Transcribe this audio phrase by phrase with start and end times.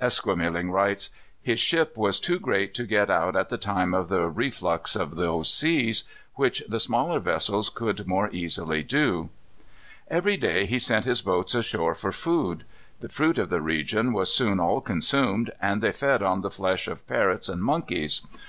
[0.00, 1.10] Esquemeling writes:
[1.42, 5.16] "His ship was too great to get out at the time of the reflux of
[5.16, 6.04] those seas,
[6.36, 9.28] which the smaller vessels could more easily do."
[10.06, 12.62] Every day he sent his boats ashore for food.
[13.00, 16.86] The fruit of the region was soon all consumed, and they fed on the flesh
[16.86, 18.20] of parrots and monkeys.